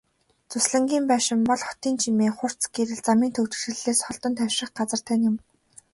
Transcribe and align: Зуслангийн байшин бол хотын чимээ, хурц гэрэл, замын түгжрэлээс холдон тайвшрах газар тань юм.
Зуслангийн 0.51 1.05
байшин 1.11 1.39
бол 1.49 1.61
хотын 1.67 1.93
чимээ, 2.01 2.31
хурц 2.37 2.61
гэрэл, 2.75 3.01
замын 3.07 3.31
түгжрэлээс 3.35 3.99
холдон 4.05 4.33
тайвшрах 4.37 4.71
газар 4.79 5.01
тань 5.07 5.25
юм. 5.29 5.35